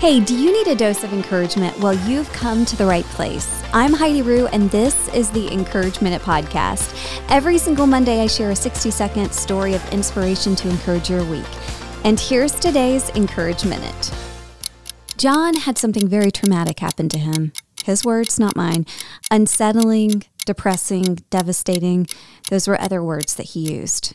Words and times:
Hey, 0.00 0.20
do 0.20 0.32
you 0.32 0.52
need 0.52 0.68
a 0.68 0.76
dose 0.76 1.02
of 1.02 1.12
encouragement? 1.12 1.76
Well, 1.80 1.92
you've 2.08 2.32
come 2.32 2.64
to 2.66 2.76
the 2.76 2.86
right 2.86 3.04
place. 3.06 3.64
I'm 3.72 3.92
Heidi 3.92 4.22
Rue, 4.22 4.46
and 4.46 4.70
this 4.70 5.08
is 5.08 5.28
the 5.32 5.52
Encourage 5.52 6.00
Minute 6.00 6.22
Podcast. 6.22 6.94
Every 7.28 7.58
single 7.58 7.88
Monday, 7.88 8.20
I 8.20 8.28
share 8.28 8.52
a 8.52 8.56
60 8.56 8.92
second 8.92 9.32
story 9.32 9.74
of 9.74 9.92
inspiration 9.92 10.54
to 10.54 10.68
encourage 10.68 11.10
your 11.10 11.24
week. 11.24 11.44
And 12.04 12.20
here's 12.20 12.52
today's 12.52 13.08
Encourage 13.10 13.64
Minute. 13.64 14.14
John 15.16 15.54
had 15.54 15.76
something 15.76 16.06
very 16.06 16.30
traumatic 16.30 16.78
happen 16.78 17.08
to 17.08 17.18
him. 17.18 17.52
His 17.82 18.04
words, 18.04 18.38
not 18.38 18.54
mine. 18.54 18.86
Unsettling, 19.32 20.22
depressing, 20.46 21.24
devastating. 21.28 22.06
Those 22.50 22.68
were 22.68 22.80
other 22.80 23.02
words 23.02 23.34
that 23.34 23.46
he 23.46 23.74
used. 23.74 24.14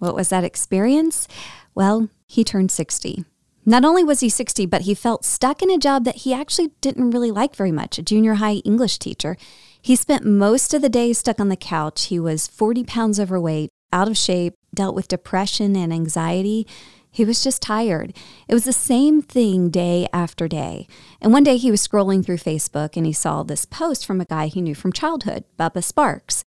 What 0.00 0.16
was 0.16 0.30
that 0.30 0.42
experience? 0.42 1.28
Well, 1.72 2.08
he 2.26 2.42
turned 2.42 2.72
60. 2.72 3.24
Not 3.66 3.84
only 3.84 4.02
was 4.02 4.20
he 4.20 4.28
60, 4.28 4.66
but 4.66 4.82
he 4.82 4.94
felt 4.94 5.24
stuck 5.24 5.62
in 5.62 5.70
a 5.70 5.78
job 5.78 6.04
that 6.04 6.16
he 6.16 6.32
actually 6.32 6.70
didn't 6.80 7.10
really 7.10 7.30
like 7.30 7.54
very 7.54 7.72
much, 7.72 7.98
a 7.98 8.02
junior 8.02 8.34
high 8.34 8.56
English 8.56 8.98
teacher. 8.98 9.36
He 9.82 9.96
spent 9.96 10.24
most 10.24 10.72
of 10.74 10.82
the 10.82 10.88
day 10.88 11.12
stuck 11.12 11.40
on 11.40 11.48
the 11.48 11.56
couch. 11.56 12.06
He 12.06 12.18
was 12.18 12.46
40 12.46 12.84
pounds 12.84 13.20
overweight, 13.20 13.70
out 13.92 14.08
of 14.08 14.16
shape, 14.16 14.54
dealt 14.74 14.94
with 14.94 15.08
depression 15.08 15.76
and 15.76 15.92
anxiety. 15.92 16.66
He 17.10 17.24
was 17.24 17.42
just 17.42 17.60
tired. 17.60 18.16
It 18.48 18.54
was 18.54 18.64
the 18.64 18.72
same 18.72 19.20
thing 19.20 19.68
day 19.68 20.06
after 20.12 20.46
day. 20.46 20.86
And 21.20 21.32
one 21.32 21.42
day 21.42 21.56
he 21.56 21.70
was 21.70 21.86
scrolling 21.86 22.24
through 22.24 22.36
Facebook 22.36 22.96
and 22.96 23.04
he 23.04 23.12
saw 23.12 23.42
this 23.42 23.64
post 23.64 24.06
from 24.06 24.20
a 24.20 24.26
guy 24.26 24.46
he 24.46 24.62
knew 24.62 24.74
from 24.74 24.92
childhood, 24.92 25.44
Bubba 25.58 25.82
Sparks. 25.82 26.44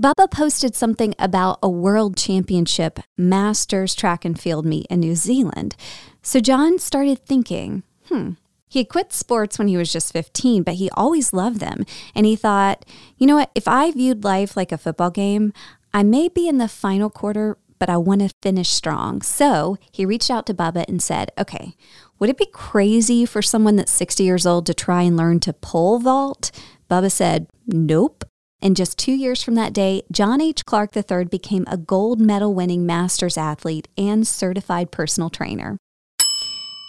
Bubba 0.00 0.30
posted 0.30 0.74
something 0.74 1.14
about 1.18 1.58
a 1.62 1.68
world 1.68 2.16
championship 2.16 3.00
masters 3.18 3.94
track 3.94 4.24
and 4.24 4.40
field 4.40 4.64
meet 4.64 4.86
in 4.88 5.00
New 5.00 5.14
Zealand. 5.14 5.76
So 6.22 6.40
John 6.40 6.78
started 6.78 7.24
thinking, 7.24 7.82
hmm, 8.08 8.32
he 8.68 8.80
had 8.80 8.88
quit 8.88 9.12
sports 9.12 9.58
when 9.58 9.68
he 9.68 9.76
was 9.76 9.92
just 9.92 10.12
15, 10.12 10.62
but 10.62 10.74
he 10.74 10.90
always 10.90 11.32
loved 11.32 11.58
them. 11.60 11.84
And 12.14 12.24
he 12.24 12.36
thought, 12.36 12.84
you 13.16 13.26
know 13.26 13.36
what? 13.36 13.50
If 13.54 13.66
I 13.66 13.90
viewed 13.90 14.22
life 14.22 14.56
like 14.56 14.70
a 14.70 14.78
football 14.78 15.10
game, 15.10 15.52
I 15.92 16.04
may 16.04 16.28
be 16.28 16.48
in 16.48 16.58
the 16.58 16.68
final 16.68 17.10
quarter, 17.10 17.58
but 17.80 17.90
I 17.90 17.96
want 17.96 18.20
to 18.20 18.32
finish 18.42 18.68
strong. 18.68 19.22
So 19.22 19.76
he 19.90 20.06
reached 20.06 20.30
out 20.30 20.46
to 20.46 20.54
Bubba 20.54 20.84
and 20.88 21.02
said, 21.02 21.32
okay, 21.36 21.74
would 22.20 22.30
it 22.30 22.38
be 22.38 22.46
crazy 22.52 23.26
for 23.26 23.42
someone 23.42 23.74
that's 23.74 23.90
60 23.92 24.22
years 24.22 24.46
old 24.46 24.66
to 24.66 24.74
try 24.74 25.02
and 25.02 25.16
learn 25.16 25.40
to 25.40 25.52
pole 25.52 25.98
vault? 25.98 26.52
Bubba 26.88 27.10
said, 27.10 27.48
nope. 27.66 28.24
And 28.62 28.76
just 28.76 28.98
two 28.98 29.14
years 29.14 29.42
from 29.42 29.54
that 29.54 29.72
day, 29.72 30.02
John 30.12 30.40
H. 30.40 30.64
Clark 30.64 30.94
III 30.94 31.24
became 31.24 31.64
a 31.66 31.78
gold 31.78 32.20
medal 32.20 32.54
winning 32.54 32.86
master's 32.86 33.38
athlete 33.38 33.88
and 33.96 34.28
certified 34.28 34.92
personal 34.92 35.30
trainer. 35.30 35.78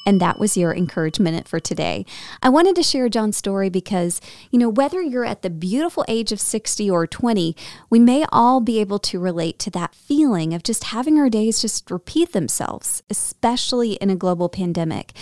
And 0.06 0.20
that 0.20 0.40
was 0.40 0.58
your 0.58 0.74
encouragement 0.74 1.48
for 1.48 1.60
today. 1.60 2.06
I 2.42 2.50
wanted 2.50 2.76
to 2.76 2.84
share 2.84 3.10
John's 3.10 3.38
story 3.38 3.70
because, 3.70 4.20
you 4.50 4.60
know, 4.60 4.70
whether 4.70 5.02
you're 5.02 5.26
at 5.26 5.42
the 5.42 5.50
beautiful 5.50 6.06
age 6.08 6.32
of 6.32 6.42
60 6.42 6.90
or 6.90 7.06
20, 7.06 7.56
we 7.90 8.00
may 8.00 8.26
all 8.32 8.62
be 8.62 8.80
able 8.80 9.00
to 9.00 9.20
relate 9.20 9.60
to 9.60 9.72
that 9.72 9.96
feeling 9.96 10.54
of 10.54 10.64
just 10.64 10.86
having 10.86 11.20
our 11.20 11.30
days 11.30 11.62
just 11.62 11.90
repeat 11.92 12.34
themselves, 12.34 13.04
especially 13.10 13.94
in 13.94 14.10
a 14.10 14.16
global 14.16 14.50
pandemic. 14.50 15.14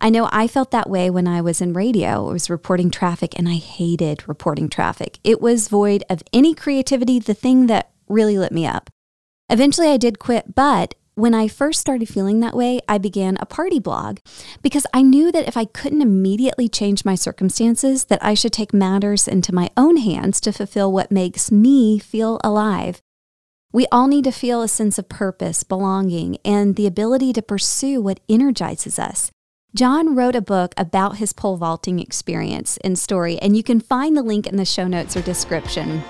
I 0.00 0.10
know 0.10 0.28
I 0.32 0.48
felt 0.48 0.70
that 0.72 0.90
way 0.90 1.08
when 1.08 1.26
I 1.26 1.40
was 1.40 1.60
in 1.60 1.72
radio. 1.72 2.28
I 2.28 2.32
was 2.32 2.50
reporting 2.50 2.90
traffic 2.90 3.38
and 3.38 3.48
I 3.48 3.54
hated 3.54 4.28
reporting 4.28 4.68
traffic. 4.68 5.18
It 5.24 5.40
was 5.40 5.68
void 5.68 6.04
of 6.10 6.22
any 6.32 6.54
creativity, 6.54 7.18
the 7.18 7.34
thing 7.34 7.68
that 7.68 7.90
really 8.08 8.36
lit 8.36 8.52
me 8.52 8.66
up. 8.66 8.90
Eventually 9.48 9.88
I 9.88 9.96
did 9.96 10.18
quit, 10.18 10.54
but 10.54 10.94
when 11.16 11.34
I 11.34 11.46
first 11.46 11.80
started 11.80 12.08
feeling 12.08 12.40
that 12.40 12.56
way, 12.56 12.80
I 12.88 12.98
began 12.98 13.36
a 13.38 13.46
party 13.46 13.78
blog 13.78 14.18
because 14.62 14.86
I 14.92 15.02
knew 15.02 15.30
that 15.30 15.46
if 15.46 15.56
I 15.56 15.64
couldn't 15.64 16.02
immediately 16.02 16.68
change 16.68 17.04
my 17.04 17.14
circumstances, 17.14 18.06
that 18.06 18.24
I 18.24 18.34
should 18.34 18.52
take 18.52 18.74
matters 18.74 19.28
into 19.28 19.54
my 19.54 19.70
own 19.76 19.98
hands 19.98 20.40
to 20.40 20.52
fulfill 20.52 20.92
what 20.92 21.12
makes 21.12 21.52
me 21.52 21.98
feel 21.98 22.40
alive. 22.42 23.00
We 23.72 23.86
all 23.92 24.06
need 24.08 24.24
to 24.24 24.32
feel 24.32 24.62
a 24.62 24.68
sense 24.68 24.98
of 24.98 25.08
purpose, 25.08 25.62
belonging, 25.62 26.38
and 26.44 26.76
the 26.76 26.86
ability 26.86 27.32
to 27.34 27.42
pursue 27.42 28.00
what 28.00 28.20
energizes 28.28 28.98
us. 28.98 29.30
John 29.74 30.14
wrote 30.14 30.36
a 30.36 30.40
book 30.40 30.74
about 30.76 31.16
his 31.16 31.32
pole 31.32 31.56
vaulting 31.56 31.98
experience 31.98 32.76
and 32.84 32.96
story, 32.96 33.38
and 33.38 33.56
you 33.56 33.64
can 33.64 33.80
find 33.80 34.16
the 34.16 34.22
link 34.22 34.46
in 34.46 34.56
the 34.56 34.64
show 34.64 34.86
notes 34.86 35.16
or 35.16 35.22
description. 35.22 36.02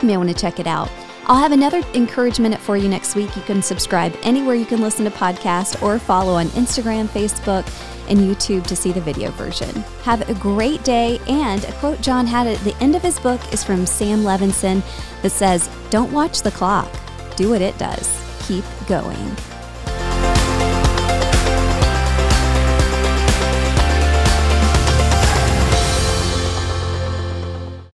You 0.00 0.08
may 0.08 0.16
want 0.16 0.28
to 0.28 0.34
check 0.34 0.58
it 0.58 0.66
out. 0.66 0.90
I'll 1.28 1.36
have 1.36 1.52
another 1.52 1.82
encouragement 1.92 2.58
for 2.58 2.78
you 2.78 2.88
next 2.88 3.14
week. 3.14 3.36
You 3.36 3.42
can 3.42 3.60
subscribe 3.60 4.16
anywhere 4.22 4.54
you 4.54 4.64
can 4.64 4.80
listen 4.80 5.04
to 5.04 5.10
podcasts 5.10 5.80
or 5.82 5.98
follow 5.98 6.34
on 6.34 6.46
Instagram, 6.48 7.06
Facebook, 7.06 7.66
and 8.08 8.18
YouTube 8.18 8.66
to 8.66 8.74
see 8.74 8.92
the 8.92 9.00
video 9.02 9.30
version. 9.32 9.68
Have 10.04 10.26
a 10.30 10.34
great 10.34 10.82
day. 10.84 11.20
And 11.28 11.64
a 11.64 11.72
quote 11.72 12.00
John 12.00 12.26
had 12.26 12.46
at 12.46 12.58
the 12.60 12.74
end 12.76 12.96
of 12.96 13.02
his 13.02 13.18
book 13.18 13.40
is 13.52 13.62
from 13.62 13.84
Sam 13.84 14.20
Levenson 14.20 14.82
that 15.20 15.30
says, 15.30 15.68
Don't 15.90 16.12
watch 16.12 16.40
the 16.40 16.50
clock, 16.50 16.90
do 17.36 17.50
what 17.50 17.60
it 17.60 17.76
does. 17.76 18.08
Keep 18.46 18.64
going. 18.86 19.36